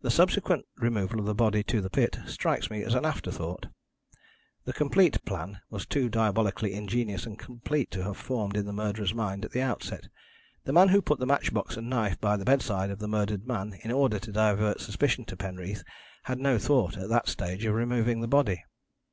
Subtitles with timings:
[0.00, 3.66] "The subsequent removal of the body to the pit strikes me as an afterthought.
[4.64, 9.12] The complete plan was too diabolically ingenious and complete to have formed in the murderer's
[9.12, 10.06] mind at the outset.
[10.62, 13.44] The man who put the match box and knife by the bedside of the murdered
[13.48, 15.82] man in order to divert suspicion to Penreath
[16.22, 18.62] had no thought, at that stage, of removing the body.